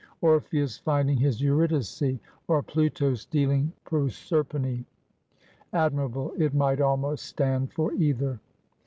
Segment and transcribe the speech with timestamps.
[0.21, 2.01] Orpheus finding his Eurydice;
[2.47, 4.83] or Pluto stealing Proserpine.
[5.73, 6.33] Admirable!
[6.39, 8.39] It might almost stand for either."